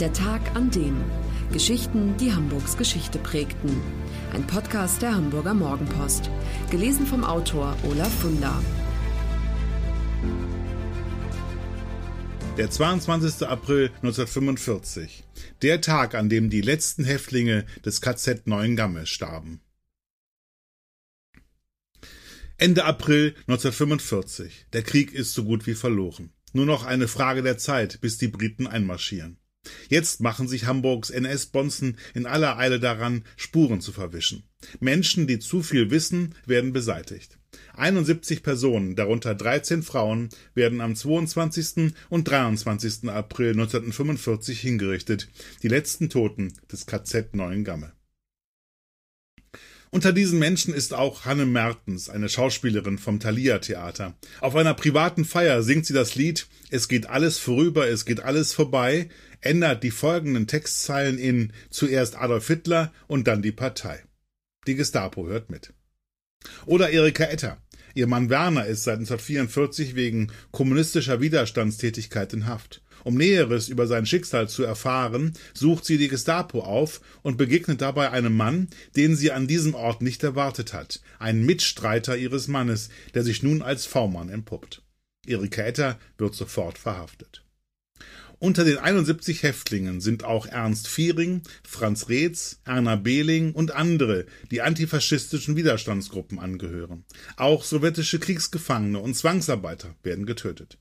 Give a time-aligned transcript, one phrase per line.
[0.00, 1.02] Der Tag an dem.
[1.54, 3.80] Geschichten, die Hamburgs Geschichte prägten.
[4.34, 6.28] Ein Podcast der Hamburger Morgenpost.
[6.70, 8.62] Gelesen vom Autor Olaf Funder.
[12.58, 13.48] Der 22.
[13.48, 15.24] April 1945.
[15.62, 19.62] Der Tag, an dem die letzten Häftlinge des KZ Neuengamme starben.
[22.58, 24.66] Ende April 1945.
[24.74, 26.34] Der Krieg ist so gut wie verloren.
[26.52, 29.38] Nur noch eine Frage der Zeit, bis die Briten einmarschieren.
[29.88, 34.44] Jetzt machen sich Hamburgs NS-Bonzen in aller Eile daran, Spuren zu verwischen.
[34.80, 37.38] Menschen, die zu viel wissen, werden beseitigt.
[37.74, 41.92] 71 Personen, darunter 13 Frauen, werden am 22.
[42.08, 43.08] und 23.
[43.08, 45.28] April 1945 hingerichtet,
[45.62, 47.95] die letzten Toten des KZ Neuengamme.
[49.90, 54.14] Unter diesen Menschen ist auch Hanne Mertens, eine Schauspielerin vom Thalia Theater.
[54.40, 58.52] Auf einer privaten Feier singt sie das Lied Es geht alles vorüber, es geht alles
[58.52, 59.08] vorbei,
[59.40, 64.02] ändert die folgenden Textzeilen in zuerst Adolf Hitler und dann die Partei.
[64.66, 65.72] Die Gestapo hört mit.
[66.66, 67.58] Oder Erika Etter.
[67.96, 72.82] Ihr Mann Werner ist seit 1944 wegen kommunistischer Widerstandstätigkeit in Haft.
[73.04, 78.10] Um Näheres über sein Schicksal zu erfahren, sucht sie die Gestapo auf und begegnet dabei
[78.10, 83.22] einem Mann, den sie an diesem Ort nicht erwartet hat, einen Mitstreiter ihres Mannes, der
[83.22, 84.82] sich nun als V-Mann entpuppt.
[85.26, 87.45] Erika Etter wird sofort verhaftet.
[88.38, 94.60] Unter den 71 Häftlingen sind auch Ernst Viering, Franz Reetz, Erna Behling und andere, die
[94.60, 97.04] antifaschistischen Widerstandsgruppen angehören.
[97.36, 100.78] Auch sowjetische Kriegsgefangene und Zwangsarbeiter werden getötet.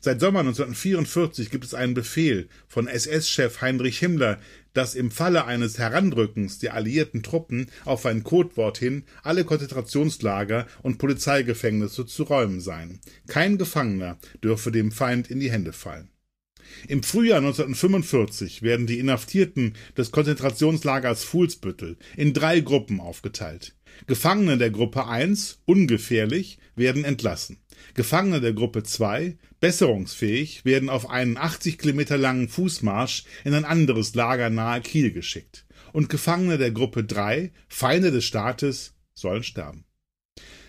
[0.00, 4.38] Seit Sommer 1944 gibt es einen Befehl von SS-Chef Heinrich Himmler,
[4.72, 10.98] dass im Falle eines Herandrückens der alliierten Truppen auf ein Codewort hin alle Konzentrationslager und
[10.98, 13.00] Polizeigefängnisse zu räumen seien.
[13.28, 16.10] Kein Gefangener dürfe dem Feind in die Hände fallen.
[16.88, 23.74] Im Frühjahr 1945 werden die Inhaftierten des Konzentrationslagers Fuhlsbüttel in drei Gruppen aufgeteilt.
[24.06, 27.58] Gefangene der Gruppe 1, ungefährlich, werden entlassen.
[27.94, 34.14] Gefangene der Gruppe 2, besserungsfähig, werden auf einen 80 Kilometer langen Fußmarsch in ein anderes
[34.14, 35.66] Lager nahe Kiel geschickt.
[35.92, 39.84] Und Gefangene der Gruppe 3, Feinde des Staates, sollen sterben.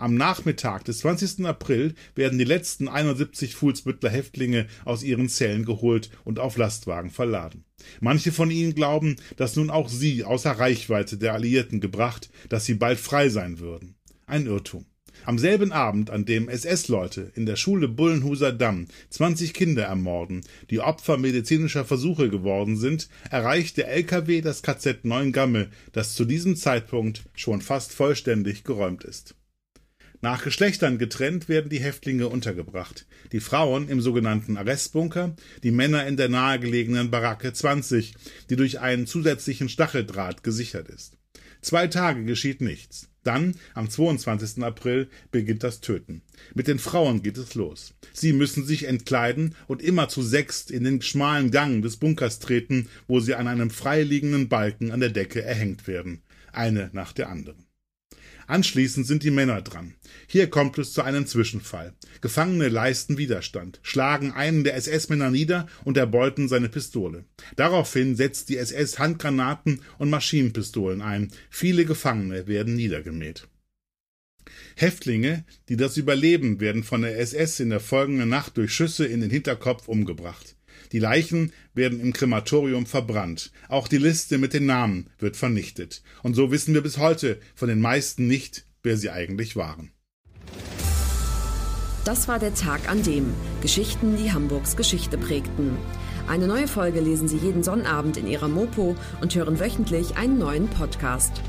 [0.00, 1.44] Am Nachmittag des 20.
[1.44, 7.64] April werden die letzten 71 Fuhlsbüttler Häftlinge aus ihren Zellen geholt und auf Lastwagen verladen.
[8.00, 12.74] Manche von ihnen glauben, dass nun auch sie außer Reichweite der Alliierten gebracht, dass sie
[12.74, 13.96] bald frei sein würden.
[14.24, 14.86] Ein Irrtum.
[15.24, 20.78] Am selben Abend, an dem SS-Leute in der Schule Bullenhuser Damm 20 Kinder ermorden, die
[20.78, 27.24] Opfer medizinischer Versuche geworden sind, erreicht der LKW das KZ Neuengamme, das zu diesem Zeitpunkt
[27.34, 29.34] schon fast vollständig geräumt ist.
[30.20, 33.06] Nach Geschlechtern getrennt werden die Häftlinge untergebracht.
[33.30, 38.14] Die Frauen im sogenannten Arrestbunker, die Männer in der nahegelegenen Baracke 20,
[38.50, 41.18] die durch einen zusätzlichen Stacheldraht gesichert ist.
[41.60, 43.10] Zwei Tage geschieht nichts.
[43.22, 44.62] Dann, am 22.
[44.64, 46.22] April, beginnt das Töten.
[46.54, 47.94] Mit den Frauen geht es los.
[48.12, 52.88] Sie müssen sich entkleiden und immer zu sechst in den schmalen Gang des Bunkers treten,
[53.06, 56.22] wo sie an einem freiliegenden Balken an der Decke erhängt werden.
[56.52, 57.67] Eine nach der anderen.
[58.48, 59.94] Anschließend sind die Männer dran.
[60.26, 61.92] Hier kommt es zu einem Zwischenfall.
[62.22, 67.26] Gefangene leisten Widerstand, schlagen einen der SS-Männer nieder und erbeuten seine Pistole.
[67.56, 71.30] Daraufhin setzt die SS Handgranaten und Maschinenpistolen ein.
[71.50, 73.46] Viele Gefangene werden niedergemäht.
[74.76, 79.20] Häftlinge, die das überleben, werden von der SS in der folgenden Nacht durch Schüsse in
[79.20, 80.56] den Hinterkopf umgebracht.
[80.92, 83.52] Die Leichen werden im Krematorium verbrannt.
[83.68, 86.02] Auch die Liste mit den Namen wird vernichtet.
[86.22, 89.90] Und so wissen wir bis heute von den meisten nicht, wer sie eigentlich waren.
[92.04, 95.76] Das war der Tag an dem Geschichten, die Hamburgs Geschichte prägten.
[96.26, 100.68] Eine neue Folge lesen Sie jeden Sonnabend in Ihrer Mopo und hören wöchentlich einen neuen
[100.68, 101.42] Podcast.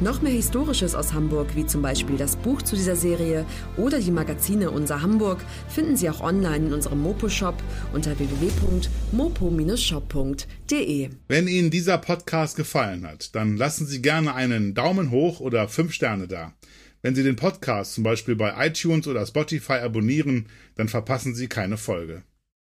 [0.00, 3.46] Noch mehr Historisches aus Hamburg, wie zum Beispiel das Buch zu dieser Serie
[3.76, 5.38] oder die Magazine Unser Hamburg,
[5.68, 7.54] finden Sie auch online in unserem Mopo-Shop
[7.92, 11.10] unter www.mopo-shop.de.
[11.28, 15.92] Wenn Ihnen dieser Podcast gefallen hat, dann lassen Sie gerne einen Daumen hoch oder fünf
[15.92, 16.54] Sterne da.
[17.02, 21.76] Wenn Sie den Podcast zum Beispiel bei iTunes oder Spotify abonnieren, dann verpassen Sie keine
[21.76, 22.24] Folge.